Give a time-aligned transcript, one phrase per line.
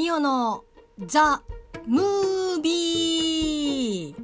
[0.00, 0.64] ミオの
[1.04, 1.42] ザ・
[1.86, 4.20] ムービー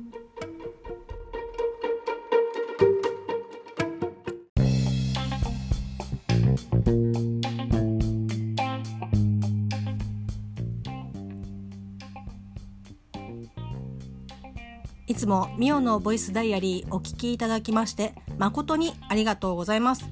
[15.07, 20.09] いつもミオのボイスダイアリーお聞きいただきまして誠にありがとうございます。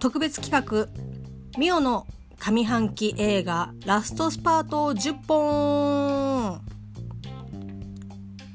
[0.00, 0.88] 特別企画
[1.56, 2.04] ミオの
[2.46, 6.60] 上半期映画ラストスパート10本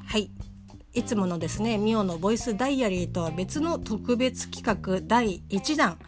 [0.06, 0.32] はい。
[0.94, 6.00] いつものですねミオのボイスダイアリーとは別の特別企画第1弾。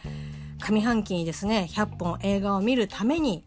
[0.59, 3.43] 上半期にですね100本映画を見るために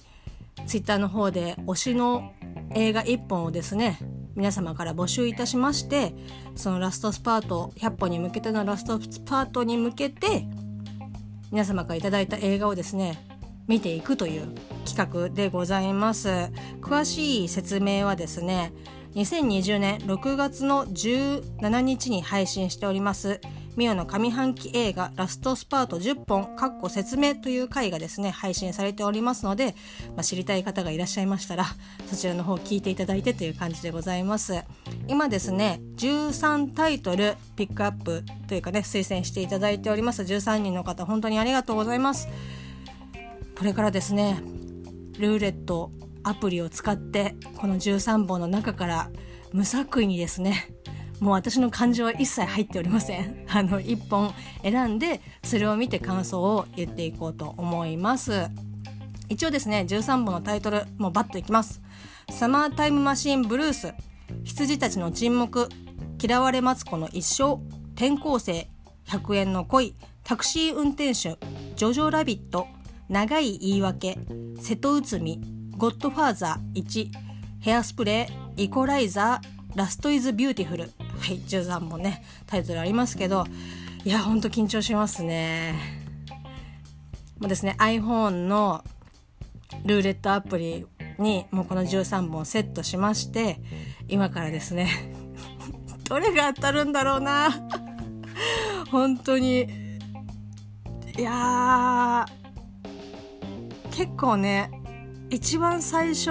[0.66, 2.34] ツイッターの方で推しの
[2.74, 3.98] 映画1本をですね
[4.34, 6.14] 皆様から募集いたしまして
[6.56, 10.46] そのラストスパート100本に向けてのラストスパートに向けて
[11.50, 13.25] 皆様から頂いた映画をですね
[13.66, 16.28] 見ていくという企画でございます。
[16.80, 18.72] 詳しい説明はですね
[19.16, 23.40] 2020年6月の17日に配信しております
[23.74, 29.74] ミオの上半期映画ラストスパート10本かっこ説明という回がですね配信されておりますので、
[30.16, 31.64] まあ、知りたい方がいらっしゃいましたら
[32.06, 34.64] そちらの方聞いていただいてという感じでございます。
[35.08, 40.22] 今ですね13タイトルピックアップというかね推薦していただいております。
[40.22, 42.28] 13人の方本当にありがとうございます。
[43.58, 44.42] これからですね
[45.18, 45.90] ルーレット
[46.22, 49.10] アプリを使ってこの13本の中から
[49.52, 50.76] 無作為にですね
[51.20, 53.46] もう私の感情は一切入っておりません。
[53.48, 58.48] あの、1本選んで、それを見て感想を言っていこうと思います。
[59.28, 61.80] 一応ですね、13本のタイトル、もうバッといきます。
[62.30, 63.94] サマータイムマシンブルース、
[64.44, 65.68] 羊たちの沈黙、
[66.22, 67.62] 嫌われ松子の一生、
[67.94, 68.68] 転校生、
[69.06, 71.38] 100円の恋、タクシー運転手、
[71.76, 72.66] ジョジョラビット、
[73.08, 74.18] 長い言い訳、
[74.60, 75.40] 瀬戸内海、
[75.76, 77.10] ゴッドファーザー1、
[77.60, 80.84] ヘアスプレー、イコライザー、ライフイズビューティフル。
[80.84, 80.88] は
[81.32, 83.44] い、13本ね、タイトルありますけど、
[84.04, 85.74] いや、ほんと緊張しますね。
[87.38, 88.82] もうですね、iPhone の
[89.84, 90.86] ルーレットアプリ
[91.18, 93.60] にもうこの13本セットしまして、
[94.08, 94.88] 今からですね、
[96.08, 97.50] どれが当たるんだろうな。
[98.90, 99.68] 本当に。
[101.16, 102.26] いや
[103.96, 104.70] 結構ね、
[105.30, 106.30] 一番最初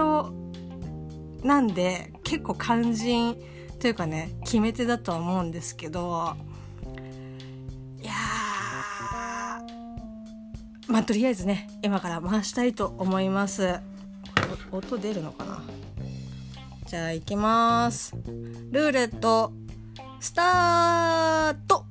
[1.44, 3.36] なんで結構肝心
[3.80, 6.36] というかね決め手だとは思うんですけど
[8.02, 8.14] いや
[10.88, 13.80] まあとりあえずね今から回したいと思います。
[14.72, 15.64] 音出るのかな？
[16.86, 18.16] じゃあ行きます。
[18.72, 19.52] ルーレット
[20.20, 21.86] スタート！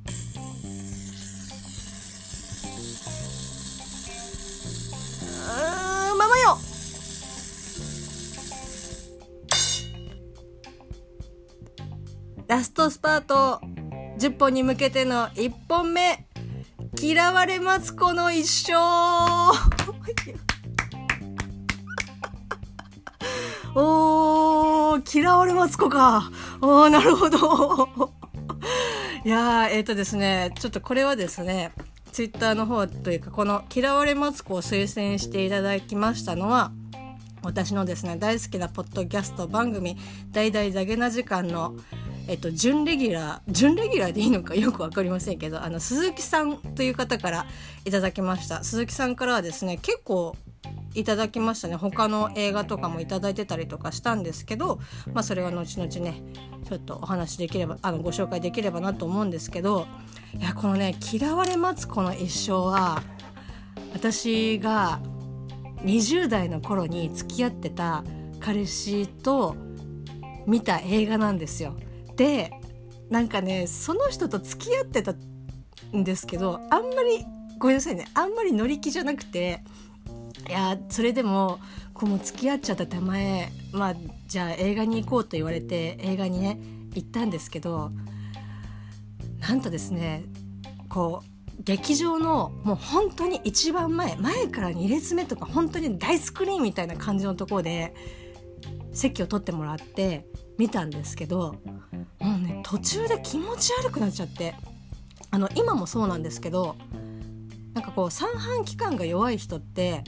[12.46, 13.60] ラストスパート
[14.18, 16.26] 10本に向けての1本目。
[17.00, 18.74] 嫌われマツコの一生。
[23.74, 26.30] おー嫌われマツコか。
[26.60, 28.12] おーなるほど。
[29.24, 31.72] いやーえっ、ー、とですねちょっとこれはですね
[32.12, 36.72] ツイッターの方というかこの嫌われマツコを推薦していただきましたのは
[37.42, 39.96] 私のですね大好きなポッドキャスト番組
[40.32, 41.74] 「大々ダゲな時間」の
[42.26, 47.46] えっと、準レギュラー、準レギュラーでいいのかよくわかりませんけど、あの、鈴木さんという方から
[47.84, 48.64] いただきました。
[48.64, 50.34] 鈴木さんからはですね、結構
[50.94, 51.74] いただきましたね。
[51.74, 54.78] 他の映画とかもいただいてたりとかしたんですけど、
[55.12, 56.22] まあそれは後々ね、
[56.66, 59.86] ちょっとお話できれば、あの、ご紹介できればなと思うんですけど、
[60.38, 63.02] いや、このね、嫌われマツコの一生は、
[63.92, 65.00] 私が
[65.82, 68.02] 20代の頃に付き合ってた
[68.40, 69.56] 彼氏と
[70.46, 71.76] 見た映画なんですよ。
[72.16, 72.52] で
[73.10, 75.14] なんかねその人と付き合ってた
[75.96, 77.24] んですけどあんまり
[77.58, 79.62] ごめんなさいねあんまり乗り気じゃなくて
[80.48, 81.58] いやそれでも
[81.92, 83.94] こうも付き合っちゃった手前まあ
[84.26, 86.58] じゃあ映画に行こうと言われて映画にね
[86.94, 87.90] 行ったんですけど
[89.40, 90.24] なんとですね
[90.88, 97.94] こう劇場のもう本当に一番前前から2列目とか本当に大スクリーンみたいな感じのところで
[98.92, 100.26] 席を取ってもらって
[100.58, 101.56] 見たんですけど
[102.20, 104.54] もうね途中で気持ち悪くなっちゃって
[105.30, 106.76] あの今もそうなんですけど
[107.74, 110.04] なんかこう三半規管が弱い人って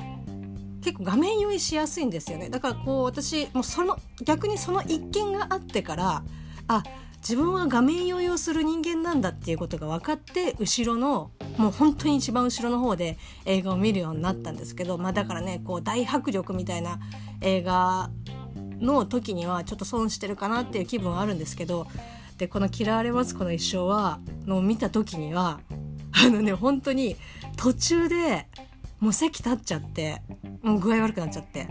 [0.83, 2.49] 結構画面酔いしやすいんですよね。
[2.49, 6.23] だからこう私もうその逆にその一件があってから
[6.69, 6.85] あ
[7.19, 17.01] 自分は画面酔いをする人間なんだっていうことが分かって後ろのもう本当に一番後ろの方で映画を見るようになったんですけど、まあ、だからねこう大迫力みたいな
[17.41, 18.11] 映画
[18.81, 21.87] の時にはちょっと損してるかなっていう気分はあるんですけど
[22.39, 25.61] でこの「嫌われますこの一生は」の見た時には
[26.13, 27.17] あのね本当に
[27.57, 28.49] 途中で
[29.01, 30.23] もう席立っちゃって
[30.63, 31.69] もう具合悪くなっちゃって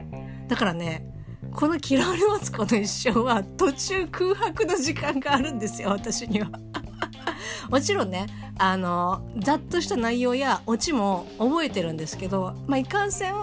[0.47, 1.11] だからね
[1.53, 6.49] この「嫌われますこの一生」は途中空白の時間があるんですよ私には。
[7.69, 13.33] もちろんねあのざっとした内容やオチも覚えてるんですけど、まあ、いかんせん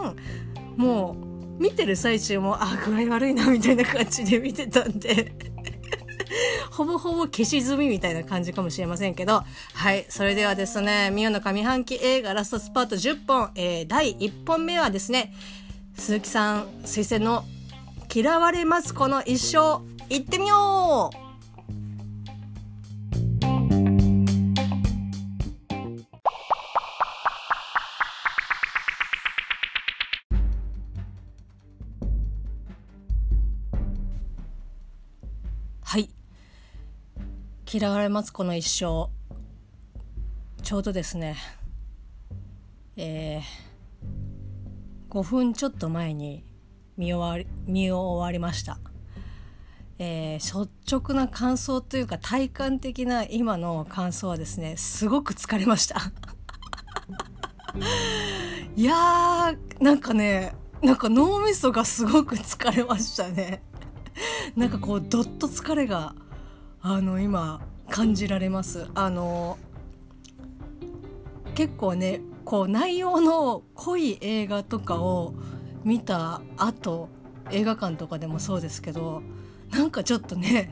[0.77, 1.32] もう
[1.63, 5.33] 見てる最中もあ具合悪いなみたいな感じで見てたんで。
[6.73, 9.45] ほぼほぼ消し済みみたいな感じかもしれませんけど、
[9.75, 10.07] はい。
[10.09, 15.35] それではですね、ミオの上半期映画ラストスパート10本、えー、第1本目はですね、
[15.97, 17.45] 鈴木さん推薦の
[18.13, 21.22] 嫌われますこの一生、行ってみよう！
[37.75, 39.09] 嫌われますこの一生。
[40.63, 41.37] ちょうどですね。
[42.99, 46.45] えー、5分ちょっと前に
[46.99, 48.79] 見終わり見終わりました、
[49.99, 56.13] えー、率直な感想というか体感的な今の感想はですねすごく疲れました。
[58.77, 60.53] いやーなんかね
[60.83, 63.63] なんか脳みそがすごく疲れましたね。
[64.57, 66.15] なんかこうどっと疲れが
[66.83, 68.89] あの今感じられます。
[68.95, 69.57] あの
[71.55, 75.35] 結構ねこう内容の濃い映画とかを
[75.85, 77.09] 見た後
[77.51, 79.23] 映画館とかでもそうですけど
[79.71, 80.71] なんかちょっとね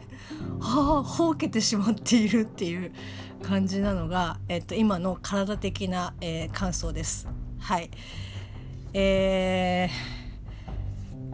[0.60, 2.92] はあほうけてしまっているっていう
[3.42, 7.28] 感じなのが、えっと、今の体的な、えー、感想です。
[7.58, 7.90] はい。
[8.92, 10.18] えー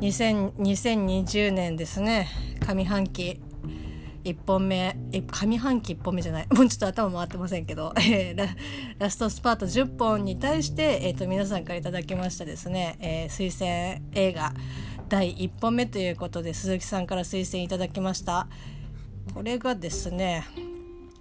[0.00, 2.28] 2020年ですね。
[2.60, 3.40] 上半期。
[4.24, 6.46] 1本目上半期1本目じゃない。
[6.52, 8.48] もうちょっと頭回ってませんけど、 えー、ラ
[8.98, 14.54] ラストスパート10本に対して、えーと、皆さんから頂きましたですね、えー、推薦映画。
[15.08, 18.48] 第1本目ということで鈴木さんから推薦いただきました。
[19.34, 20.44] これがですね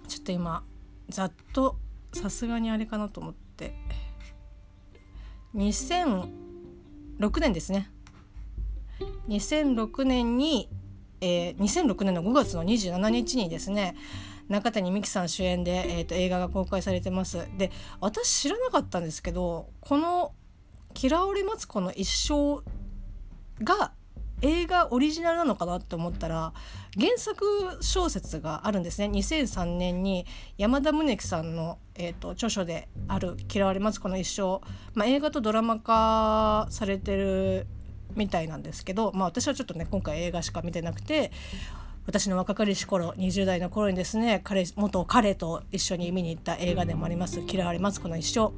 [0.08, 0.64] ちょっと今
[1.10, 1.76] ざっと
[2.12, 3.74] さすがにあれかなと思って。
[5.54, 6.28] 2006
[7.40, 7.90] 年ですね。
[9.28, 10.68] 2006年に、
[11.24, 13.96] えー、2006年の5月の27日にですね
[14.48, 17.48] 中谷美紀さん主演で、えーと、映画が公開されてます。
[17.56, 20.32] で私知らなかったんですけどこの
[21.00, 22.62] 「嫌われマツコの一生」
[23.64, 23.92] が
[24.42, 26.52] 映画オリジナルなのかなって思ったら
[26.98, 29.06] 原作小説があるんですね。
[29.06, 30.26] 2003年に
[30.58, 34.60] 山田宗樹さんの、えーと、著書である「嫌われマツコの一生」
[34.92, 37.66] まあ、映画とドラマ化されてる
[38.16, 41.30] みたいなんですけど、まあ、私はちょっとね今回映画しか見てなくて
[42.06, 48.52] 私の若かりし頃20代の頃にですね彼元彼と一緒に見に行った映画でもあります「嫌われマツコの一生」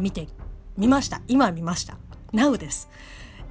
[0.00, 0.28] 見て
[0.76, 1.22] 見ました。
[1.26, 1.96] 今見ました。
[2.34, 2.90] NOW です。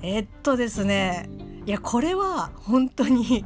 [0.04, 1.28] えー、っとですね
[1.66, 3.44] いやこれは本当に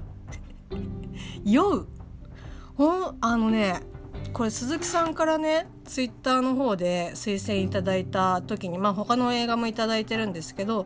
[1.46, 1.88] 酔う。
[2.76, 3.82] ほんあのね
[4.34, 10.86] これ鈴木さんからねツイッターの方で推薦いただいた時にまあ他の映画も頂いてるんですけど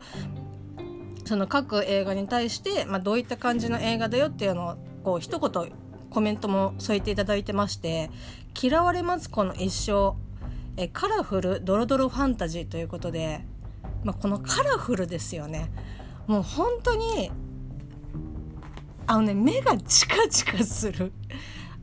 [1.26, 5.72] その各映画に対して、まあ、どういった感じの映画だよっていうのをこう一言
[6.10, 8.12] コメントも添えていただいてまして
[8.62, 10.16] 「嫌われマツコの一生。
[10.76, 13.46] えカラフルドロドロファンタジー」ということで、
[14.04, 15.72] まあ、このカラフルですよね。
[16.28, 17.32] もう本当に
[19.06, 21.12] あのね目がチカチカする。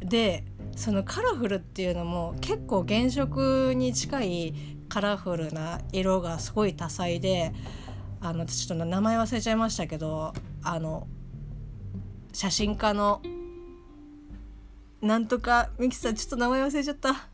[0.01, 0.45] で
[0.77, 4.55] そのカラフルっていうのも結構原色に近い
[4.89, 7.53] カラフルな色がすごい多彩で
[8.21, 11.07] あの私ちょっと名前忘れちゃいましたけどあの
[12.33, 13.23] 写真家の
[15.01, 17.29] なんとかミキさんちょっと名前忘れちゃった。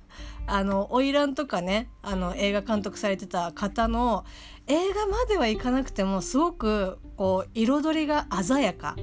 [0.49, 4.25] あの花魁とかねあの映画監督されてた方の
[4.69, 8.95] 映画まではいかなくてもすごくこう彩りが鮮やか。
[8.97, 9.02] だ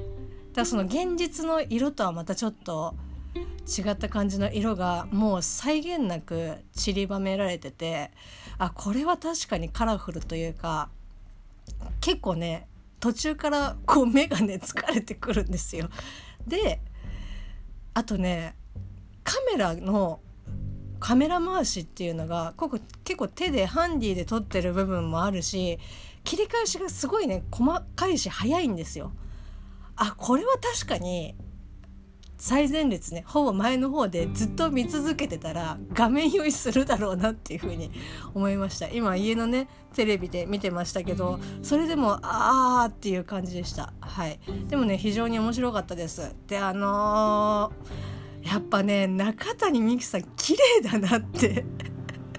[0.62, 2.94] らその現実の色とはまたちょっと
[3.66, 8.10] 違った感じの色がもう際限なく散りばめられてて
[8.58, 10.90] あこれは確かにカラフルというか
[12.00, 12.68] 結構ね
[13.00, 15.88] 途中からこう目がね疲れてくるんですよ。
[16.46, 16.80] で
[17.94, 18.56] あとね
[19.22, 20.20] カメラの
[21.00, 22.54] カメラ回しっていうのが
[23.04, 25.78] 結構手でハンディで撮ってる部分もあるし
[26.24, 29.12] 切り返しがすごいね細かいし早いんですよ。
[29.96, 31.34] あこれは確かに
[32.44, 37.90] 最前列ねほぼ前の方でずっと見続けてたら画面酔いするだろうなっていうふうに
[38.34, 38.86] 思いました。
[38.88, 43.94] 今家のねテレビで見てましたけどそれでもあーっていう感じでした。
[43.98, 44.38] はい。
[44.68, 46.36] でもね非常に面白かったです。
[46.46, 51.64] であのー、やっぱね中谷美紀さん綺麗だなって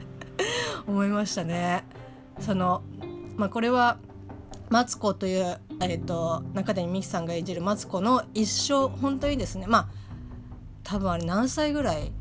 [0.86, 1.84] 思いましたね。
[2.42, 2.84] その
[3.38, 3.98] まあこれは
[4.70, 9.88] マツコという、えーと、中谷美紀さんが演じるマツコの一生本当にですねまあ
[10.84, 12.12] 多分あれ何歳ぐらい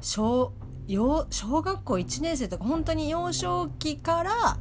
[0.00, 0.52] 小
[0.88, 4.58] 小小学校1年生とか本当に幼少期から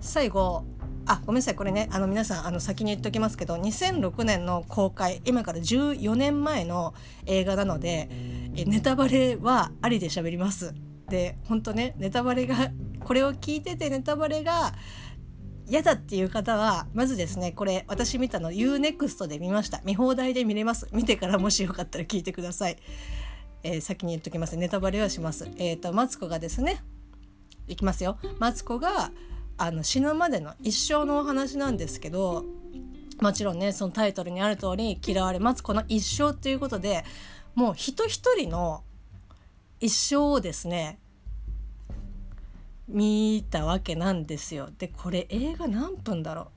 [0.00, 0.64] 最後
[1.06, 6.94] あごめんなさいこれねあの皆さんあの先に言っておきますけど2006年の公開今から14年前の
[7.26, 8.08] 映画なので
[8.56, 10.74] えネタバレはありで喋ります。
[11.08, 12.70] で本当ねネタバレが
[13.00, 14.72] これを聞いててネタバレが
[15.68, 19.80] 嫌だっていう方はまずですねこれ私見たの UNEXT で見ました。
[19.84, 20.88] 見放題で見れます。
[20.92, 22.76] 見てからもしよかったら聞いてください、
[23.62, 25.48] えー、先に言っときますネタバレはします。
[25.56, 26.82] えっ、ー、とマツコがですね
[27.66, 28.18] いきますよ。
[28.38, 29.10] マツコが
[29.56, 32.44] あの死ぬまでの一生のお話なんですけど
[33.20, 37.04] もちろんねそのタイトルにある通り嫌われマツコの一生っていうことで
[37.54, 38.82] もう人一人の
[39.80, 40.98] 一生をですね
[42.88, 44.70] 見たわけなんですよ。
[44.78, 46.50] でこれ映画何分だろ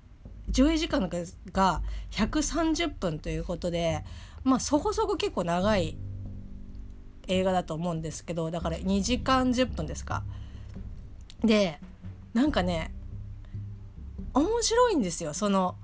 [0.48, 1.10] う上映時間
[1.52, 1.82] が
[2.12, 4.04] 130分ということで
[4.44, 5.98] まあそこそこ結構長い
[7.28, 10.24] 映画だと思うんですけどだから2時間10分ですか。
[11.44, 11.80] で
[12.34, 12.92] なんかね
[14.34, 15.76] 面白いんですよその。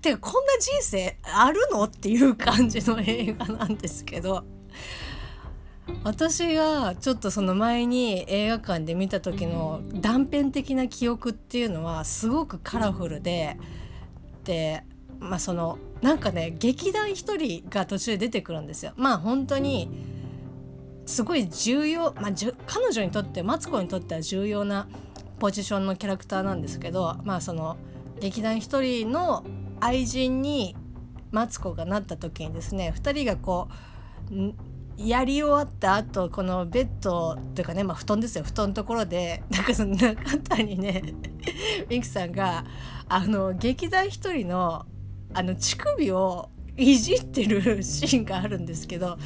[0.00, 1.84] てかこんな人生あるの？
[1.84, 4.44] っていう感じの映画なんですけど
[6.04, 13.56] 私がちょっとその前に映画館で見た時の断片的な記憶っていうのはすごくカラフルで
[14.44, 14.84] で
[15.18, 18.92] まあそのなんかね劇団一人が途中で出てくるんですよ。
[18.96, 19.90] まあ本当に
[21.06, 22.32] すごい重要、まあ、
[22.66, 24.88] 彼女にとってマツコにとっては重要な
[25.38, 27.78] ポジションのキャラクターなんですけどまあその
[28.20, 29.44] 劇団一人の
[29.80, 30.76] 愛人に
[31.30, 33.68] マツコがなった時にですね2人がこ
[34.30, 34.34] う
[34.98, 38.44] やり終わった後このベッドというかね、まあ、布団ですよ。
[38.44, 41.02] 布団のところで なんかその中谷ね
[41.88, 42.64] ミキさんが
[43.08, 44.86] あの劇団一人の
[45.32, 49.18] あの乳首をいじってる シーンがあるんですけど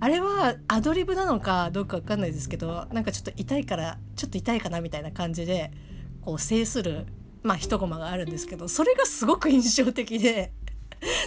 [0.00, 5.70] あれはアドリブなのかどうか分かんないですけどなんかちょっと痛いからちょっと痛いかなみたいな感じで
[6.22, 7.06] こう制する
[7.42, 10.52] まあ一コマがあるんですけどそれがすごく印象的で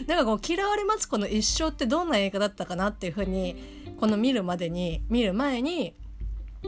[0.08, 5.96] なんかこう「嫌われマツコの一生」ってどんな映画だったかなっていうふうにこの見るまでに見る前に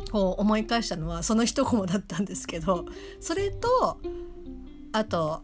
[0.09, 2.85] こう思い返したのはその一コマだったんですけど
[3.19, 3.99] それと
[4.93, 5.41] あと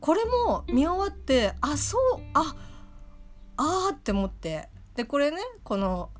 [0.00, 2.54] これも見終わってあそうあ
[3.56, 6.10] あーって思ってでこれねこの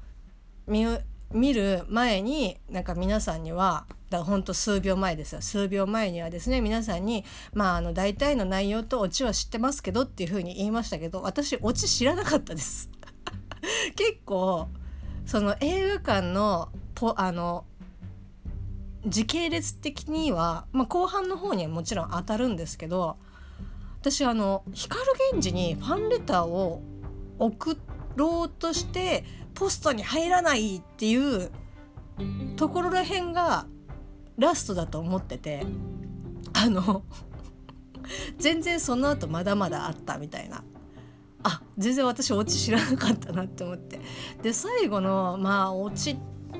[0.66, 0.86] 見
[1.32, 5.42] 見る前になんか皆さんにはだほんと数秒前ですよ。
[5.42, 12.88] 数秒前にはですね皆さんにまああの大体の内容とオチは知ってますけどっていうふうに言いましたけど私オチ知らなかったです。
[13.96, 14.70] 結構
[15.26, 17.64] その映画館のポあの
[19.06, 23.16] 時系列的には、まあ、後半の方にはもちろん当たるんですけど
[24.00, 25.00] 私あの光
[25.30, 26.82] 源氏にファンレターを
[27.38, 27.78] 送
[28.16, 31.50] ろうとしてポストに入らないっていう
[32.56, 33.66] ところらへんが
[34.38, 35.64] ラストだと思ってて
[36.52, 37.02] あの
[38.38, 40.62] 全然その後まだまだあったみたいな。
[41.44, 44.00] あ全然私オチ知らなかったなって思って。
[44.42, 46.16] で最後のまあオチ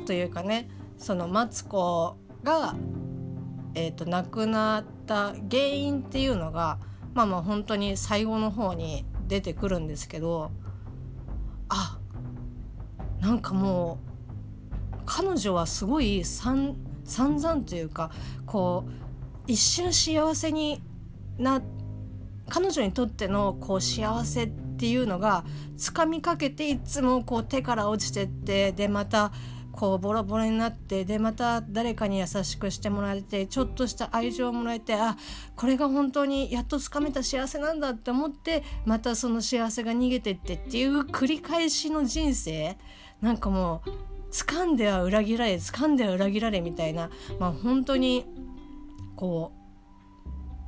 [0.07, 2.75] というかねそのマツコが、
[3.75, 6.79] えーと、亡くなった原因っていうのが
[7.14, 10.50] まあまあ本当に最後の方に出てくるんですけど
[11.71, 11.99] あ
[13.21, 13.99] なんかも
[14.93, 18.11] う彼女はすごい散々というか
[18.45, 18.91] こう
[19.47, 20.83] 一瞬幸せに
[21.38, 21.62] な
[22.50, 25.45] 彼女にとってのこう幸せってっていうのが
[25.76, 29.33] つかみかけていつもこう手から落ちてってでまた
[29.71, 35.16] こうボロボロになってでまた誰かに優しくしてもらえてちょっとした愛情をもらえてあ
[35.57, 42.76] これが本当にやっとつかめた幸せなんだって思ってまたその幸せが逃げてってっていう繰り返しの人生
[43.21, 43.90] なんかもう
[44.31, 48.26] 掴んでは裏切られ掴んでは裏切られみたいなまあ本当に
[49.16, 49.52] こ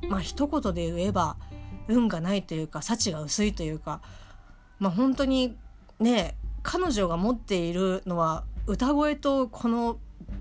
[0.03, 1.37] うまあ一言で言えば
[1.87, 4.01] 運がないというか幸が薄いというか
[4.79, 5.55] まあ本当に
[5.99, 9.97] ね彼女が持っているのは歌声とこの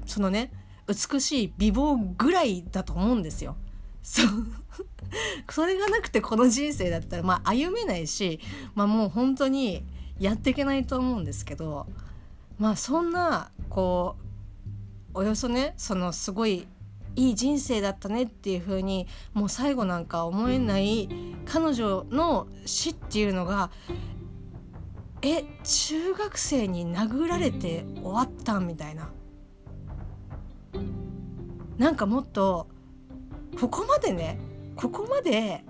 [0.07, 0.51] そのね
[0.89, 3.57] 美しい美貌ぐらいだと思うんですよ。
[4.03, 4.27] そう
[5.51, 8.41] それがなくてこの人生だったらまあ歩めないし、
[8.75, 9.85] まあ、もう本当に
[10.21, 11.87] やっていけないと思うんですけど
[12.59, 14.17] まあそんなこ
[15.15, 16.69] うおよそねそのすごい
[17.17, 21.09] いい人生だったねっていう風にもう最後なんか思えない
[21.47, 23.71] 彼女の死っていうのが
[25.23, 29.11] え中学生に殴られて終わったみたいな。
[31.79, 32.69] なんかもっと
[33.61, 34.39] ここまでね
[34.77, 35.65] ここまで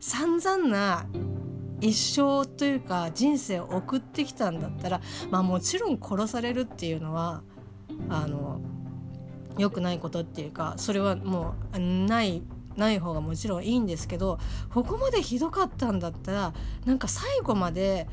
[0.00, 1.06] 散々な
[1.80, 5.00] 一生というか人生を送ってきたんだったら
[5.30, 7.42] まあもちろん殺されるっていうのは
[8.08, 8.60] あの
[9.60, 12.42] 良くないことっていうかそれはもうない
[12.76, 14.38] ない方がもちろんいいんですけど
[14.72, 18.06] ここまでひどかったんだったらなんか最後まで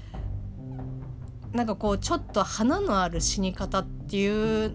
[1.53, 4.73] なんかこうちょっと花のある死に方っていう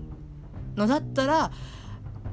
[0.77, 1.53] のだったら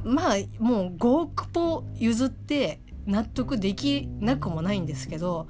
[0.04, 5.48] まあもう5億歩譲って納得できなくもないんですけど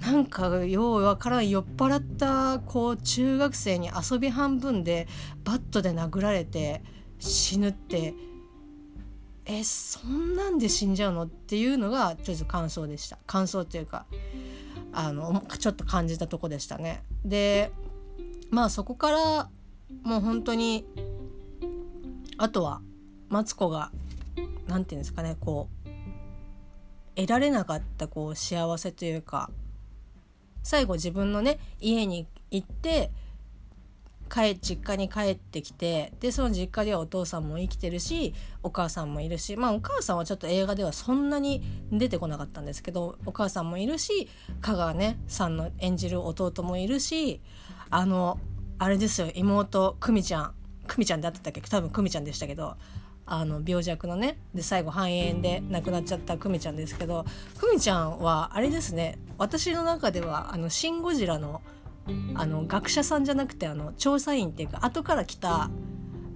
[0.00, 5.06] なんかようわからん酔っ払ったこう中学生に遊び半分で
[5.44, 6.82] バットで殴られて
[7.20, 8.14] 死ぬって。
[9.46, 11.24] えそんなんで死んじゃうの？
[11.24, 13.18] っていうのがちょっと感想でした。
[13.26, 14.06] 感想っていうか
[14.92, 17.02] あのちょっと感じたとこでしたね。
[17.24, 17.72] で
[18.50, 19.50] まあそこから
[20.02, 20.84] もう本当に
[22.38, 22.80] あとは
[23.28, 23.90] マツコが
[24.68, 25.88] 何て言うんですかねこう
[27.16, 29.50] 得られなかったこう幸せというか
[30.62, 33.10] 最後自分のね家に行って
[34.32, 38.32] 帰実家に帰ってきてでその実家ではお父さんも生きてるし
[38.62, 44.28] お母さんもいるしまあお母さんはちょっと映画ではそんなに出てこなかったんですけどお母さんもいるし
[44.60, 47.40] 香川ねさんの演じる弟もいるし
[47.90, 48.38] あの
[48.78, 50.54] あれですよ妹久美ちゃん。
[50.86, 51.60] 久美ちゃんであったっけ？
[51.60, 52.76] 多分久美ちゃんでしたけど
[53.26, 57.24] あの病弱のねで最後肺炎で亡くなっちゃった久美ちゃんですけど
[57.60, 61.62] 久美ちゃんはあれですね私の中では「あのシン・ゴジラの」
[62.34, 65.70] あの学者さんじゃなくてあの調査員っていうか後から来た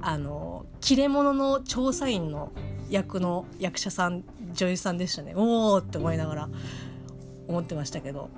[0.01, 2.53] あの切れ者の調査員の
[2.91, 5.35] 役の役者さん女優さんでしたね。
[5.35, 6.49] おおって思いながら
[7.49, 8.31] 思ってましたけど。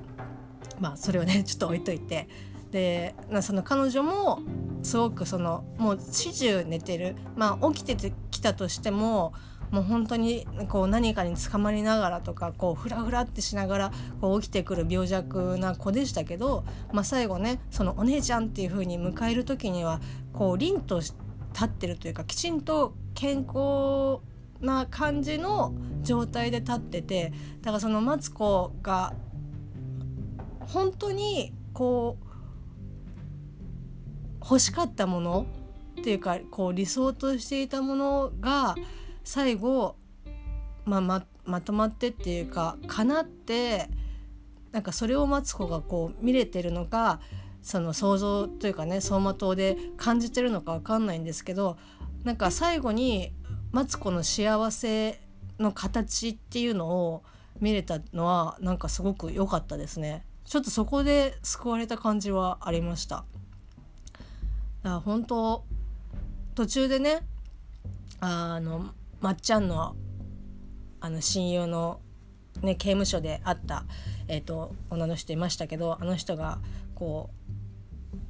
[0.79, 2.29] まあそれをね ちょっと置いといて。
[2.70, 4.40] でその彼女も
[4.83, 7.16] すごくそのもう始終寝てる。
[7.37, 9.33] まあ起きてきたとしても
[9.70, 20.00] もう本当にこう何かにつかまりながらとかこうフラフラってしながらこう起きてくる病弱な子でしたけど、まあ、最後ねそのお姉ちゃんっていう風に迎える時には
[20.33, 21.14] こう凛と立
[21.64, 24.20] ってるというかきちんと健康
[24.61, 29.14] な感じの状態で立っててだからそのマツコが
[30.61, 32.26] 本当にこう
[34.40, 35.46] 欲しかったもの
[36.00, 38.76] っていうかこう理想としていたものが
[39.27, 39.97] 最後、
[40.85, 43.91] まあ、ままとまってっていうか叶って
[44.71, 47.19] なんかそれをマツコがこう見れてるのか
[47.61, 51.77] その想像というかね走馬灯で感じてるのか分かんないんですけど
[52.23, 53.33] なんか最後に
[53.73, 55.21] マツコの幸せ
[55.59, 57.25] の形っていうのを
[57.61, 60.25] 見れたのはなんかすごく良かったですね。
[60.45, 63.17] ちょっとそこで救われた感じはありました。
[63.17, 63.29] だか
[64.85, 65.65] ら本当
[66.55, 67.27] 途中でね
[68.21, 69.96] あのまっちゃんの
[71.00, 72.00] あの親友の、
[72.62, 73.85] ね、刑務所で会った、
[74.29, 76.59] えーと、女の人いましたけどあの人が
[76.94, 77.46] こう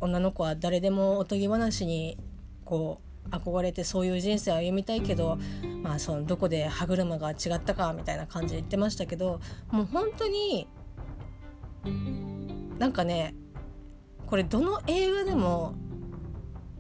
[0.01, 2.18] 女の子は誰でもおとぎ話に
[2.64, 5.38] こう憧れてそういう人生を歩みたいけど、
[5.83, 10.68] まあ、そのどこで歯車が違ったかみたいな感じで言ってましたけどもう本当に
[12.79, 13.35] なんかね
[14.27, 15.75] これどの映画でも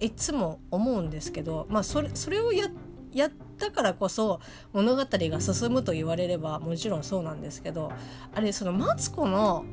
[0.00, 2.68] いつも思うんですけど、まあ、それそれをや
[3.12, 4.40] やったからこそ
[4.72, 7.92] 物語が進むと言われればもちろんそうなんですけど
[8.34, 9.64] あれそのマツコの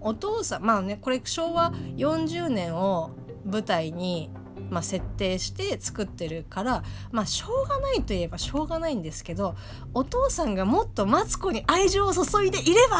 [0.00, 3.10] お父さんまあねこれ昭和40年を
[3.44, 4.30] 舞台に、
[4.70, 9.56] まあ、設定して作ってるからまあしょうがないといえばしょうがないんですけど
[9.92, 12.98] お父さんがもっとマツコに愛情を注いでいれば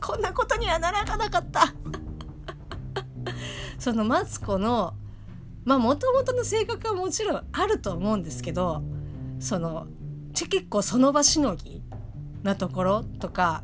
[0.00, 1.74] こんなことにはならなかった。
[3.78, 4.94] そのマツコの
[5.66, 8.82] まあもともとの性格はもちろんあると思うんですけど
[9.38, 9.86] その
[10.32, 11.82] 結構その場しのぎ
[12.42, 13.62] なところとか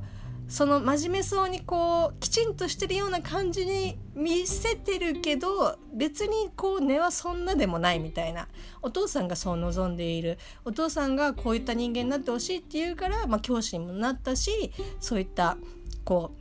[0.48, 8.48] その真面目そうにこうきちんとしてるような感じに見せてるけど別にこう根はそんなでもないみたいな。
[8.82, 10.38] お父さんがそう望んでいる。
[10.66, 15.56] お父さんがこういった人間になってほしいって言うから、まあ、教師にもなったしそういった
[16.04, 16.34] こ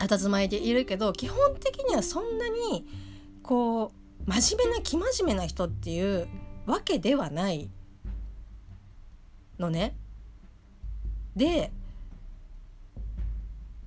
[0.00, 2.86] う佇まいでいるけど基本的にはそんなに
[3.42, 6.28] こう真面目な生真面目な人っていう
[6.66, 7.70] わけではない
[9.58, 9.96] のね。
[11.36, 11.72] で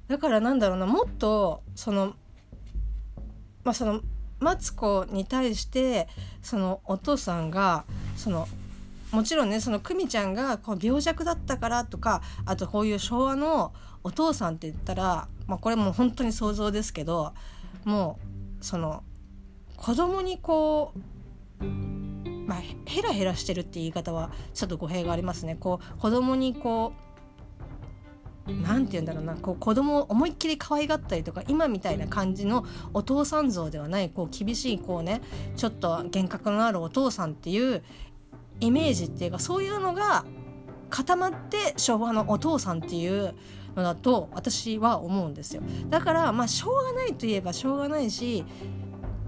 [0.08, 2.14] だからなんだろうなもっとその
[3.64, 4.00] まあ、その
[4.40, 6.08] マツコに対して
[6.42, 7.84] そのお父さんが
[8.16, 8.48] その
[9.12, 13.74] もちろんねその久美ちゃんがこう病弱だったからとかあとこういう昭和の
[14.06, 17.34] お父さんって言ったら、まあ、これもう本当に想像ですけど
[17.84, 18.20] も
[18.62, 19.04] うその
[19.78, 20.92] 子供にこ
[21.62, 21.64] う
[22.46, 25.56] まあヘラヘラしてるって言い方はちょっと語弊がありますね。
[25.56, 26.94] こう子供にこ
[28.48, 35.22] う何て言うんだろうなこう子供を思いっきり可愛がったりとか今みたいな感じのお父さん像ではないこう厳しいこうね
[35.58, 37.84] ちょっと幻覚のあるお父さんっていう
[38.62, 40.26] イメージっていうかそういうのが
[40.90, 43.36] 固まって昭和のお父さんっていう
[43.76, 48.46] のだと私は思うんですよだからまあしょうがないといえばしょうがないし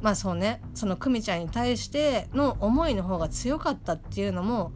[0.01, 4.71] まあそうねその久美ちゃんに対しての思いの方が強かったっていうのも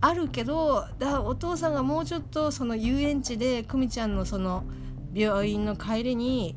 [0.00, 4.64] あるけどだお父さんがもうちょっとその遊園地で久美ちゃんのその
[5.12, 6.56] 病院の帰りに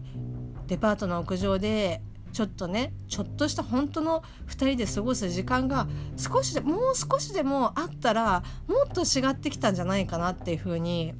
[0.68, 2.02] デパートの屋上で
[2.32, 11.14] ちょっとねちょっとした本当の2人で過ごす時間が少しでもう少しでもあったらもっと違ってきたんじゃないかなっていうふうに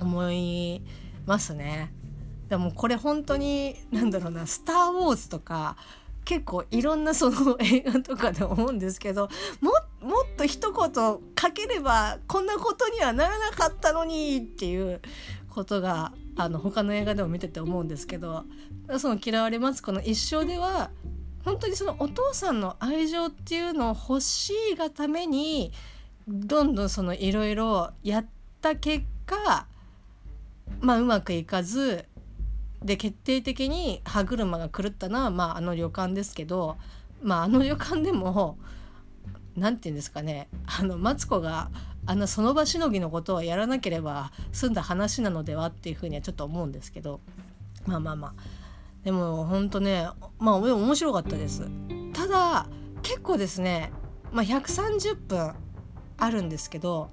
[0.00, 0.82] 思い
[1.26, 1.92] ますね。
[2.48, 5.76] でもこれ本当に何だろうな「スター・ウォーズ」とか
[6.30, 9.28] 結構いろんなその 映画とかで思うんですけど
[9.60, 11.18] ももっと一言書
[11.52, 15.00] ければこんなことにはならなかったのにっていう
[15.48, 18.44] ことがあの他の映画でも見てて思うんですけど
[19.00, 20.92] その「嫌われます」この一生では
[21.44, 25.72] 本当にそのお父さんの愛情っていうのを欲しいがために
[26.28, 28.26] どんどんそのいろいろやっ
[28.60, 29.66] た結果
[30.80, 32.04] まあうまくいかず
[32.84, 36.76] で決定的に歯車が狂ったのは、まあ、あの旅館ですけど、
[37.22, 38.58] まあ、あの旅館でも
[39.56, 41.70] 何て言うんですかねあのマツコが
[42.06, 47.20] あのその場しのぎのことをやらなければ済んだ話なのではっていうふうにはちょっと思うんですけど
[47.86, 48.34] まあまあまあ。
[49.04, 51.66] でもほんとねまあ面白かったです。
[52.12, 52.66] ただ
[53.02, 53.92] 結構ですね、
[54.30, 55.54] まあ、130分
[56.18, 57.10] あるんですけど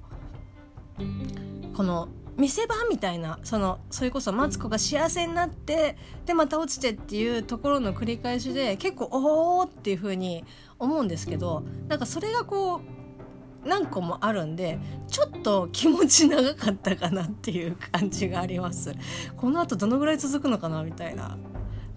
[1.75, 10.45] この見せ場みたいなそのそれこそマツコが幸せになってでまた落ちてっていうところの繰り返しで結構おおっていう風に
[10.77, 18.93] 思うんですけどなんかそれがこう何個もあるんでちょっと気持ち長かったかなっていう感じがあります。
[19.35, 21.37] この後どのぐらい続くのかなみたいな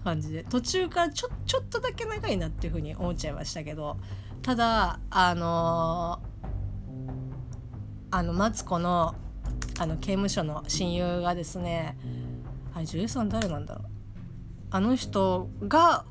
[0.03, 0.43] 感じで。
[0.43, 3.97] 途中からちょちょっとだけ長いなっていう風に思っちゃいましたけど
[4.41, 9.15] ただあのー、あのマツコの
[9.81, 11.97] あの刑務所の親友がですね
[12.75, 13.85] あれ女優さん誰なんだろう。
[14.69, 16.05] あの人が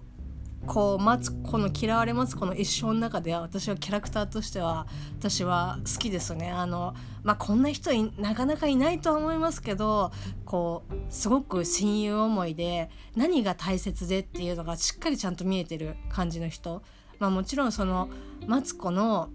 [0.67, 6.51] こう待つこの嫌われ待つこの一生の中では私はキャラクターとしては私は好きですね。
[6.51, 10.11] あのまあこんな人なかなかいないとは思いますけど
[10.45, 16.83] こうすごく親友思いで何が大切でっていうのがしっかりちゃんと見えてる感じの人。
[17.21, 18.11] まあもちろんその
[18.49, 19.31] マツコの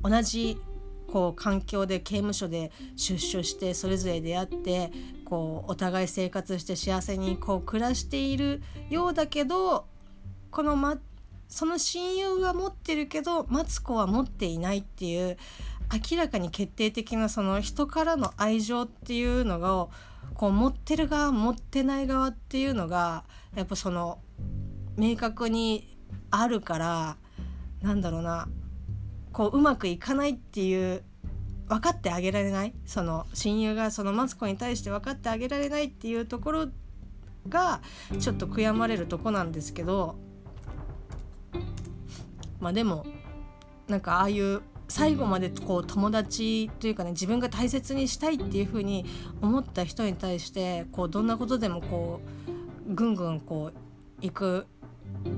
[0.00, 0.58] 同じ
[1.14, 4.90] こう環境で刑務所で出所してそれぞれ出会って
[5.24, 9.86] こうお互い生活して幸せにこう暮らしているようだけど
[10.50, 10.98] この、ま、
[11.48, 15.36] その親友は持ってるけどマツコは持っていないっていう
[16.10, 19.86] 明らかに決定的なその人からの愛情っていうのが
[20.34, 23.22] こう持ってる側持ってない側っていうのが
[23.54, 24.18] やっぱその
[24.96, 25.96] 明確に
[26.32, 27.16] あるから
[27.82, 28.48] なんだろうな
[29.34, 31.02] こううまくいかないっていう
[31.68, 32.72] 分かってあげられない？
[32.86, 36.68] その親友がそのマツコに対して分かってあげられないっていうところ
[37.48, 37.82] が
[38.18, 40.16] ちょっと悔やまれるとこなんですけど。
[42.60, 43.04] まあでも
[43.88, 49.04] なんかああいう最後までこう友達というかね自分が大切にしたいっていうふうに
[49.42, 52.20] 思った人に対してこうどんなことでもこ
[52.88, 54.66] うぐんぐんこう行く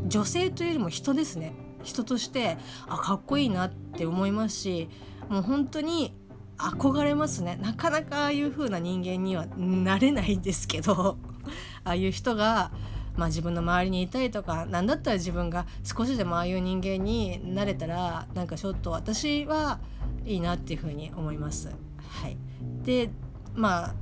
[0.06, 1.52] 女性というよりも人ですね。
[1.86, 4.88] 人としてあかっこいいなって思いますし
[5.28, 6.12] もう本当に
[6.58, 11.18] 憧れますねなかなかああいう風な人間にはなれないんですけど
[11.84, 12.72] ああいう人が、
[13.16, 19.78] まあ、自分の周りにいたりとか何だったら自分が少しでもああいう人間になれたらなんかちょっと私は
[20.24, 21.68] いいなっていう風に思います。
[21.68, 22.36] はい、
[22.84, 23.10] で
[23.54, 23.94] まあ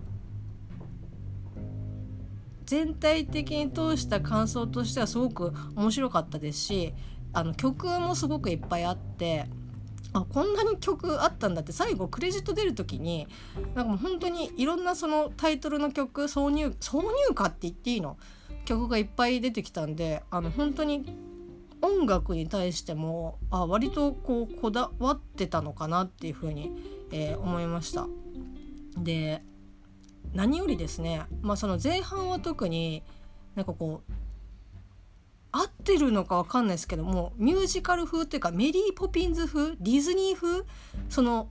[2.67, 6.95] 全体的に通した感想としてはすごく面白かったですし
[7.35, 9.47] あの曲もすごくいっぱいあって
[10.13, 13.27] あこんなに曲あったんだって最後クレジット出る時に
[13.75, 18.17] なんかもう本当にいろんなそのタイトルの曲挿入挿入歌って言っていいの？
[18.65, 21.05] 曲がいっぱい出てきたんであの本当に
[21.83, 26.73] 音楽に対してもあ割とこうこだわってたのかなっていうふうに、
[27.13, 28.07] えー、思いました。
[28.97, 29.43] で
[30.33, 33.03] 何よりですね、まあ、その前半は特に
[33.55, 34.13] なんかこう
[35.57, 40.65] 合ってるのか分かんないですけどもミュージカル風っていうかメリー・ポピンズ風ディズニー風
[41.09, 41.49] その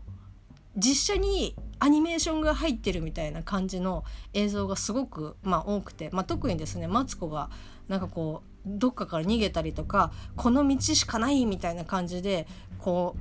[0.76, 7.50] 実写にアニメーションが入ってるみたいな感じの映像がすごく、まあ、多くて、まあ、特にですねマツコが
[7.88, 12.46] なんかこうどっかから逃げたりとかこの道しかないみたいな感じで
[12.80, 13.16] こ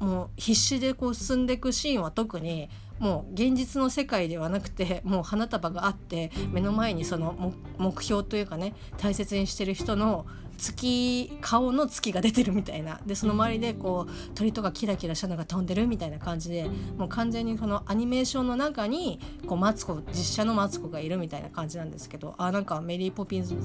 [0.00, 10.26] うもう必死でこう進んでいくシーンは特にもう現実の世界ではなくてもう花束があって目の前にその目標というかね大切にしてる人の
[10.58, 13.00] 月顔の月が出てるみたいな。
[13.06, 23.58] でその周りでこう鳥とかキラキラしたのが飛んでるみたいな感じでもう完全にこのアニメーションの中にこうマツコ実写のマツコがいるみたいな感じなんですけどあなんかメリー・ポピンズっ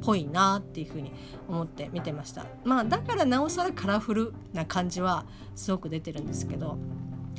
[0.00, 1.12] ぽいなっていうふうに
[1.48, 2.46] 思って見てました。
[2.64, 6.78] まあだからなおさらカラフルな感じはすごく出てるんですけど。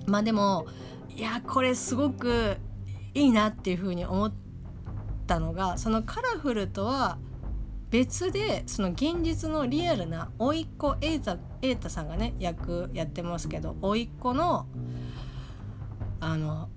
[0.05, 0.65] まあでも
[1.15, 2.57] いやこれすごく
[3.13, 4.33] いいなっていうふうに思っ
[5.27, 7.17] たのがそのカラフルとは
[7.89, 14.67] 別でその現実のリアルな甥っ子瑛太瑛太さんがね役やってますけど甥っ子の
[16.19, 16.69] あの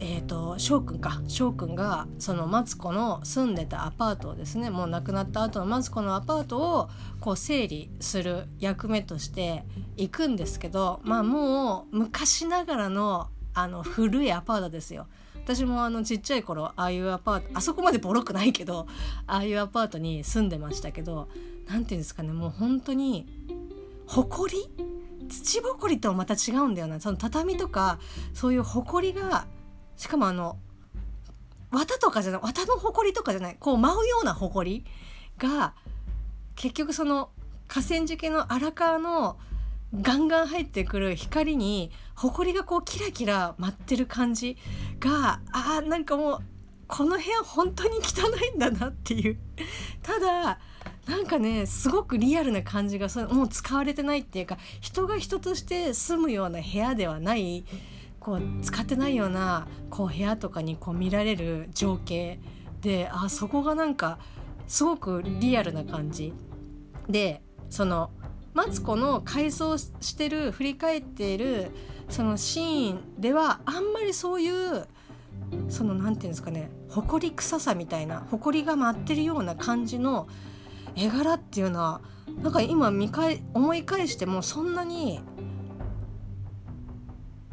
[0.00, 1.20] えーと、翔くんか。
[1.26, 6.88] 翔くんがそのマツコの住んでたアパートをですねもう亡くなった後のマツコのアパートを
[7.20, 9.64] こう整理する役目として
[9.96, 15.06] 行くんですけどまあもう昔ながらのあの古いアパートですよ。
[15.34, 18.86] 私もあのちっちゃい頃ああいうアパートあそこまでボロくないけど
[19.26, 21.28] ああいうアパートに住んでましたけど
[21.66, 23.26] 何て言うんですかねもう本当に
[24.06, 24.68] 埃
[25.28, 27.00] 土ぼこりとはまた違うんだよな。
[27.00, 27.98] その畳とか
[28.32, 29.46] そういう埃が
[29.98, 30.56] しかもあの
[31.70, 34.84] 綿とかじゃない綿の埃とかじゃないこう舞うような埃
[35.36, 35.74] が
[36.56, 37.28] 結局その
[37.66, 39.38] 河川敷の荒川の
[40.00, 44.56] ガンガン入ってくる光に埃がこうキラキラ舞ってる感じ
[44.98, 46.38] があーなんかもう
[46.86, 49.38] この部屋本当に汚いんだなっていう。
[50.02, 50.58] ただ
[51.06, 57.64] なんかねすごくリアルな感じがもう使われてないっていうか人が人として住むような部屋ではない
[58.20, 62.40] こう使ってないようなこう部屋とかにこう見られる情景
[62.80, 64.18] であそこがなんか
[64.66, 66.32] すごくリアルな感じ。
[67.08, 68.10] でその
[68.54, 71.70] マツコの回想してる振り返っている
[72.08, 74.86] そのシーンではあんまりそういう
[75.68, 80.26] その何て言うんですかね埃臭さみたいな埃が舞ってるような感じの
[80.96, 82.00] 絵柄っていうのは
[82.42, 85.20] なんか今見返思い返してもそんなに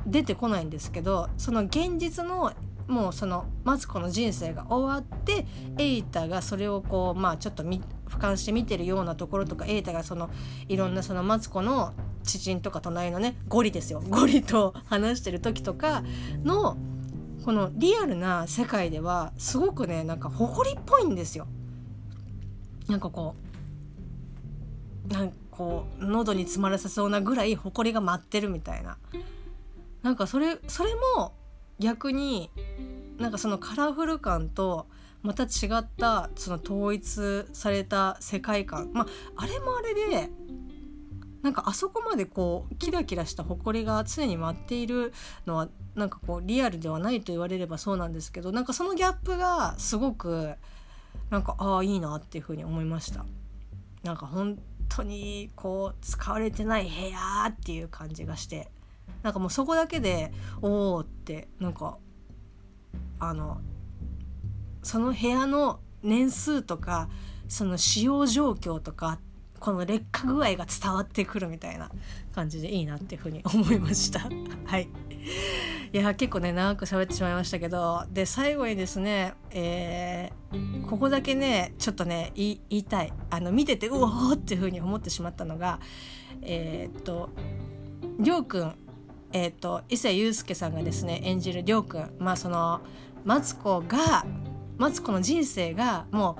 [0.05, 2.53] 出てこないんですけどその現実の
[2.87, 5.45] もうそのマツコの人生が終わって
[5.77, 10.29] エイタがそれをこうまあちょっと俯瞰して見てるようなところとかエイタがその
[10.67, 16.03] いろんなそのマツコの知人とか隣のねゴリですよゴリと話してる時とか
[16.43, 16.77] の
[17.43, 21.47] このリアルな世界ではすごくねなんか誇りっぽいんですよ。
[22.87, 23.35] なんかこ
[25.09, 28.97] うなんかこう喉に詰まらせそうなぐらい埃が舞ってるみたいな
[30.05, 31.33] なんかそれそれも
[31.79, 32.51] 逆に
[33.17, 34.85] なんかそのカラフル感と
[35.23, 35.47] また違
[35.79, 40.29] ったその統一された世界観まああれもあれで
[41.41, 45.11] なんかあそこまでこうキラキラした埃が常に舞っている
[45.47, 50.53] のはなんかこうリアルではないと言われればそうなんですけどなんかそのギャップがすごく
[51.31, 53.25] なんかああいいなっていうふうに思いました。
[54.03, 58.69] なんか本当にこう使われてない部屋っていう感じがして
[59.23, 61.97] なんかもうそこだけでおおってなんか
[63.19, 63.59] あの
[64.83, 67.09] その部屋の年数とか
[67.47, 69.19] その使用状況とか
[69.59, 71.89] この劣化具合が伝わってくるみたいな
[72.33, 74.29] 感じでいいなっていうふうに思いました。
[74.65, 74.89] はい。
[75.91, 83.13] いや結構ね長く喋ってしまいましたけどで最後にですね、えー、ここだけねちょっとね言いたい。
[83.29, 85.79] あの見ててうおーっていうふうに思ってしまったのが
[86.41, 87.29] えー、っと
[88.19, 88.75] りょうくん
[89.35, 92.79] えーと、伊勢祐介さんがですね演じるりょうくんまあその
[93.25, 94.25] マツコが
[94.77, 96.37] マツコの人生がも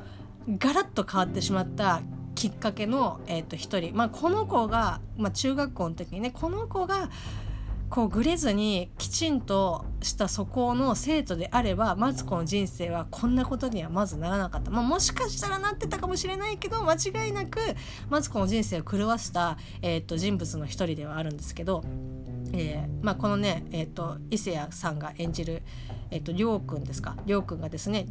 [0.47, 2.01] うガラッと変わってしまった
[2.35, 7.09] きっかけの、えー、と一人、まあ、この子が、まあ、中学校の時にねこの子が
[7.89, 17.59] こうグレずにきちんとした素行の生徒であればマツコの人生はこんなことにはまずならなかった、まあ、もしかしたらなってたかもしれないけど間違いなく
[18.09, 21.83] マツコの人生を狂わした、えー、と人物の一人ではあるんですけど
[22.57, 25.61] えーまあ、このね、えーと、伊勢谷さんが演じる、
[26.11, 27.15] えーと、りょうくんですか？
[27.25, 28.05] りょうくんがですね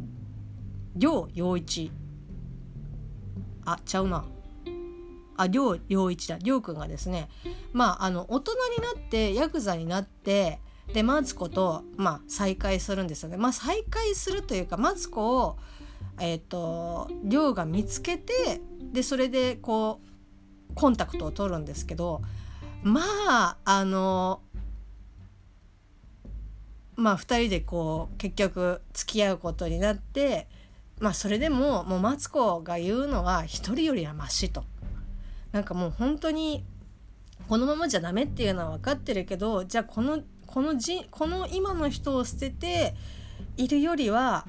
[0.95, 1.91] 両陽一
[3.65, 4.25] あちゃうな。
[5.37, 6.37] あ両陽一だ。
[6.37, 7.29] りょうくんがですね
[7.73, 10.59] まああの大人になってヤクザになって
[10.93, 13.37] でマツコと、まあ、再会するんですよね。
[13.37, 15.57] まあ、再会するというかマツコを
[16.19, 18.61] えっ、ー、と亮が見つけて
[18.93, 19.99] でそれでこ
[20.69, 22.21] うコンタクトを取るんですけど
[22.85, 24.41] まああの
[26.95, 30.47] まあ2人でこう結局付き合うことになって
[30.99, 34.63] まあそれでももうマツコが言うのは1人よりはマシと。
[35.51, 36.63] なんかもう本当に
[37.49, 42.93] このままじゃダメっていうのは分かってるけどじゃあこのこのじこの今の人を捨てて
[43.57, 44.45] いるよりは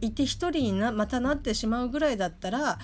[0.00, 2.78] いて一人になまたなってしまうぐらいだったら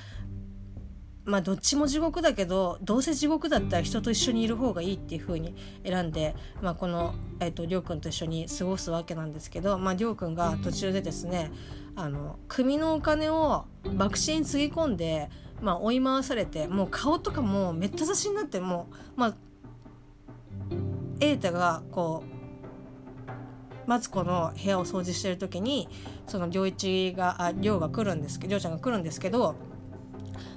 [1.25, 11.51] まあどっちも地獄だけどどうせ地獄だったら人と一緒にいる方がいいっていう風に選んで、まあ、この、えーと、りょうくんと一緒に過ごすわけなんですけど、まあ、りょうくんが途中でですね
[11.97, 13.65] あの組のお金を
[13.97, 15.31] 博打につぎ込んで、
[15.63, 19.35] まあ、追い回されてもう顔とかもめった刺しになってもうまあ
[21.21, 22.35] 瑛太がこう
[23.87, 25.89] マツコの部屋を掃除してる時に
[26.27, 29.57] その良一があ亮が来るんですけど亮ちゃんが来るんですけど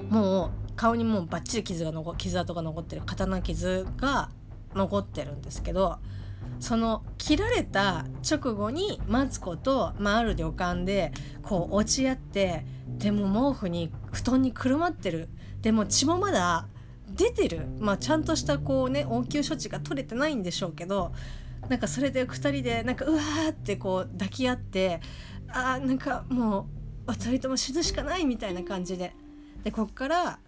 [0.10, 4.30] もう顔にもうバッチリ傷が残傷跡が残ってる刀傷が
[4.76, 5.98] 残ってるんですけど
[6.60, 11.12] その切られた直後にマツコと、まあ、ある旅館で
[11.44, 12.66] こう落ち合って
[12.98, 15.30] でも毛布に布団にくるまってる。
[15.62, 16.68] でも血もまだ
[17.10, 21.12] 出てる、まあ、ちゃんとしたこうね応急処置が取れてないんでしょうけど
[21.68, 25.02] なんかそれで2人でなんかうわーってこう抱き合って
[25.50, 26.68] あーなんかも
[27.08, 29.14] う2人とも死ぬしかないみたいな感じで
[29.64, 30.40] でこっから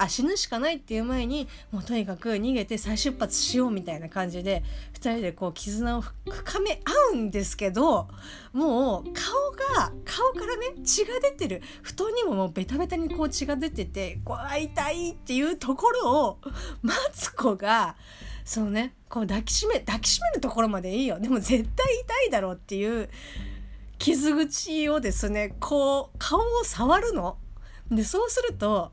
[0.00, 4.62] あ死ぬしかないっていう前にもうとにかく逃げて再出発しようみたいな感じで
[4.94, 6.80] 2人でこう絆を深め
[7.12, 8.08] 合うんですけど
[8.54, 16.38] もう顔が顔からね血が出てる布団にももうベタベタにこう血が出ててこう痛いっていうところを
[16.80, 17.94] マツコが
[18.42, 23.10] そうねこう抱きしめ抱きしめるところまでいいよでも絶対痛いだろうっていう
[23.98, 27.36] 傷口をですねこう顔を触るの。
[27.90, 28.92] でそうすると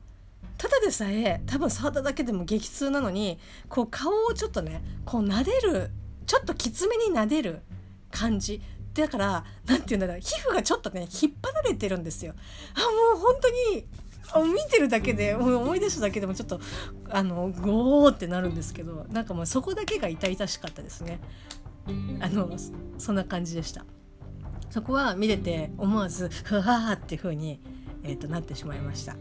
[0.58, 3.38] ただでさえ多分触っただけでも激痛なのに
[3.70, 5.92] こう顔をちょっとねこう撫でる
[6.26, 7.62] ちょっときつめに撫でる
[8.12, 8.62] 感じ
[8.94, 12.34] だから何て言うんだろう皮膚がちょっとね引っ張られてるんですよ。
[12.74, 12.80] あ
[13.14, 13.86] もう本当に
[14.54, 16.60] 見てるだけで思い出しただけでもちょっと
[17.10, 21.20] あのゴーってなるんですけどなんかもうそこだけが痛々しかったですね。
[22.20, 22.50] あの
[22.98, 23.86] そんな感じでした。
[24.70, 27.62] そこは見てて思わずふわーっていう風に
[28.08, 29.16] えーと、なってしまいました。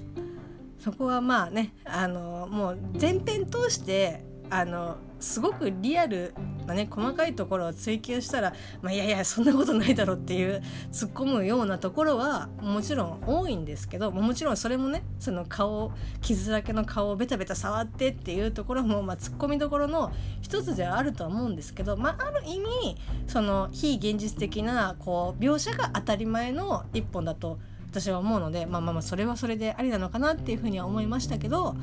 [0.78, 6.34] そこはまあねあのもう前編通してあのすごくリアル
[6.66, 22.96] なね細かいところを追求したら、まあ、いやいやそんなことないだろうっていう突っ込むようなところはもちろん多いんですけどもちろんそれもねその顔傷だけの顔をベタベタ触ってっていうところも、まあ、突っ込みどころの一つではあるとは思うんですけど、まあ、ある意味
[23.26, 31.74] その非現実的なこう描写が当たり前の一本だと思います私は思うのでまあまあまあそれはそれでありなのかなっていうふうには思いましたけど、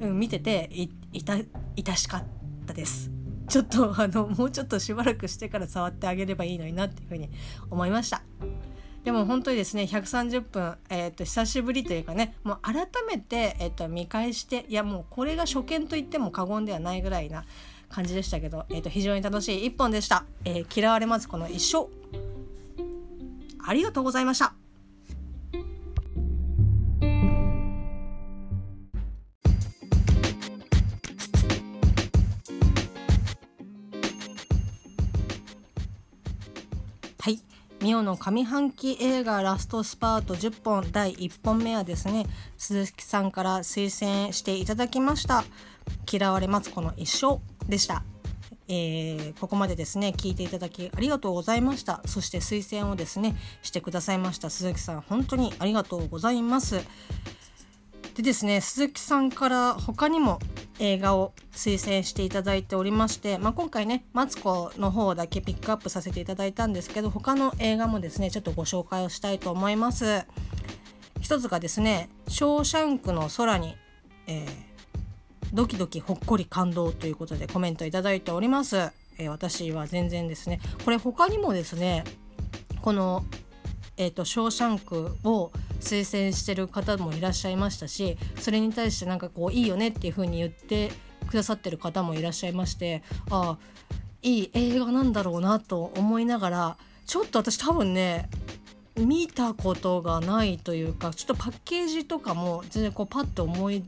[0.00, 0.68] うん、見てて
[1.12, 1.38] いた
[1.76, 2.24] いたしかっ
[2.66, 3.10] たです。
[3.48, 7.30] ちょっと あのもうちょっとしばらくしてから触ってあげればいいのになっていうふうに
[7.70, 8.22] 思いました。
[9.02, 17.44] でも本当にですね130分、えーと、久しぶりというかねもう改めて、えーと、見返していやもうこれが初見と言っても過言ではないぐらいな
[17.88, 21.88] 感じでしたけど、えーと、と非常に楽しい一本でした、えー、嫌われますこの一生
[23.66, 24.54] ありがとうございました
[37.82, 45.42] ミオの上半期映画ラストスパート10本第1本目はですね鈴木さんから推薦していただきました。
[46.10, 48.04] 嫌われますこの一生でした。
[48.68, 52.00] えー、ここまでですね聞いていただきありがとうございました。
[52.06, 56.82] そして推薦をですねしてくださいました鈴木さん本当にありがとうございます。
[58.14, 60.38] でですね鈴木さんから他にも
[60.78, 70.26] 映画を推薦していただいておりまして、まあ、今回ねマツコの方だけピックアップさせていただいたんですけど他の映画もですねちょっとご紹介をしたいと思います。
[71.20, 73.76] 一つがですね「ショーシャンクの空に」
[74.26, 74.48] えー、
[75.52, 82.04] ドキドキほっこり感動ということでコメントいただいております、えー、私は全然ですねこれ他にもですね
[82.80, 83.24] この
[83.96, 85.52] えーと、ショーシャンクを
[85.82, 90.90] 推薦してる方もいらっしゃいましたしそれに対してなんかこういいよねっていう風に言って
[91.28, 93.58] くださってる方もいらっしゃいましてああ
[94.22, 96.76] いい映画なんだろうなと思いながら
[97.06, 98.28] ちょっと私多分ね
[98.96, 103.84] 見たことがないというかちょっとパッケージとかも全然こうパッと思い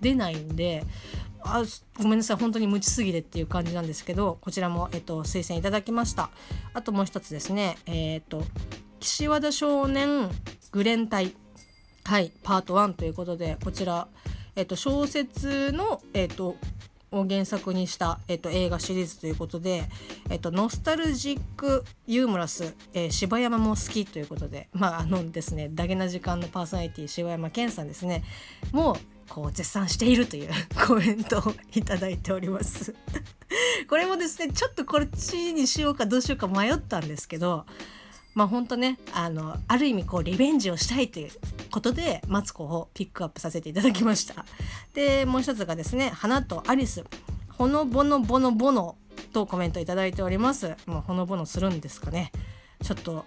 [0.00, 0.84] 出ないんで
[1.42, 1.64] あ
[1.98, 6.30] ごめんなさい本当に無知すぎてっていう感じなんですけどこちらも、えっと、推薦いただきました。
[6.74, 8.44] あともう一つですねえー、っと
[9.00, 10.28] 岸和田少年
[10.70, 11.34] グレン隊
[12.04, 14.08] はいパート1ということでこちら、
[14.56, 16.56] えっと、小説の、えっと、
[17.10, 19.84] を原作にした、えっと、映画シリーズということで、
[20.30, 28.24] えっと、ノスタルジックユーモラス、えー、柴山も好きということでまああのですねダゲな時間のパーソナリティ柴山健さんですね
[28.72, 28.96] もう
[29.28, 30.50] こう絶賛しているという
[30.86, 32.94] コメントをいただいております。
[33.88, 37.64] これもですねちょっとこっちにしようかどうしようか迷ったんですけど
[38.38, 41.30] まあ本当ねあのある意味こうリベンジをしたいという
[41.72, 44.44] ことでマツコをピックアップさせていただきました。
[44.94, 47.04] でもう一つがですね花とアリス。
[47.56, 48.96] ほのぼのぼのぼの
[49.32, 50.76] とコメントいただいております。
[50.86, 52.30] もうほのぼのするんですかね。
[52.80, 53.24] ちょっと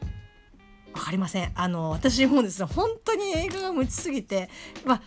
[0.94, 1.52] 分かりません。
[1.56, 4.50] あの私もですね本当に映画が無知すぎて
[4.86, 5.02] まあ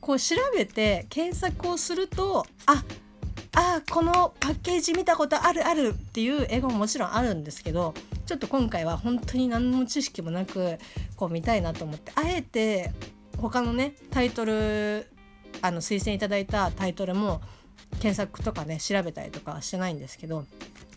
[0.00, 2.82] こう調べて検索をするとあ
[3.54, 7.94] あこのパッケージ見たことあるあるっていう映画ももちろんあるんですけど
[8.26, 10.78] ちょっと今回は本当に何の知識もなく
[11.16, 12.90] こう見たいなと思ってあえて
[13.38, 15.06] 他のねタイトル
[15.62, 17.40] あの推薦いただいたタイトルも
[18.00, 20.44] 検索とかね調べたりとかはしてないんですけど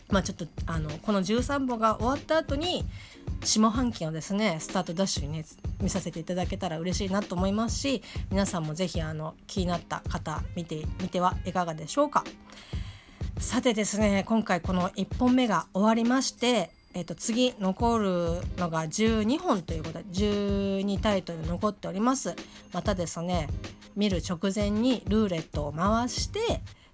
[0.09, 2.84] まあちょっとあのこの13本が終わった後に
[3.43, 5.45] 下半期をですねスタートダッシュにね
[5.82, 8.01] 見させていただけたら嬉しいなと思いますし
[8.32, 12.23] 皆さんも是非あの気になった方見てみてはいかがでしょうか。
[13.39, 18.07] さてですね今回この1本目が終わりましてえー、と次残る
[18.57, 22.35] のが12本ということで12タイトル残っております。
[22.73, 23.47] またですね
[23.95, 26.39] 見る直前にルーレットを回して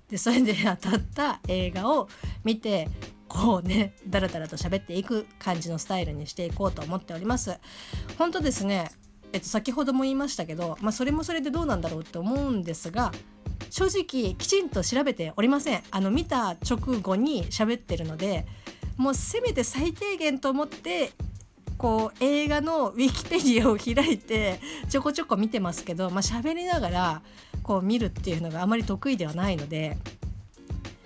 [0.10, 2.10] でそれで当たった映画を
[2.44, 2.90] 見て
[3.28, 7.58] こうねだらだらと喋っていく感じのスタイルにしていこうと思っております。
[8.18, 8.92] 本当ですね
[9.34, 13.12] えっと先ほども言いましたけどまあそれもそれでどうなんだろうって思うんですが
[13.70, 15.84] 正直きちんと調べておりません。
[15.92, 18.46] あの見た直後に喋ってるので
[18.98, 21.12] もうせめて最低限と思って
[21.78, 27.22] こう映画のウィキペディアを開いてちょこちょこ見てますけどまあ喋りながら
[27.64, 29.98] こう見るっていうのがあまり得意ではないので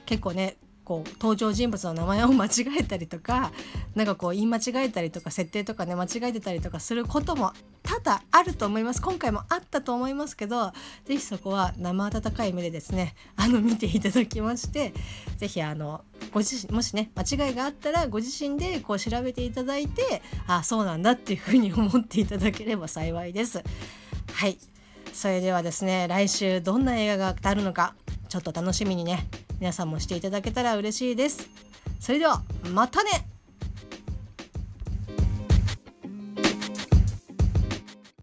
[0.05, 0.57] 結構ね
[0.89, 3.51] こう登場人物の名前を間違えたりとか
[3.93, 10.73] なんかこう言い間違えたりとか設定とかね間違えてたりとかすることも多々あると思います今回もあったと思いますけど
[11.05, 14.91] 是非そこは生温かい目でですねあの見ていただきまして
[15.37, 23.61] 是非あのご自身もしね間違いがあったらご自身でこう調べていただいてあそうなんだっていうふうに思っていただければ幸いです。
[24.33, 24.57] はい
[25.13, 27.93] それではですね来週どんな映画が当たるのか
[28.27, 29.27] ちょっと楽しみにね
[29.59, 31.49] 皆さんもしていただけたら嬉しいです。
[31.99, 32.43] それでは
[32.73, 33.27] またね。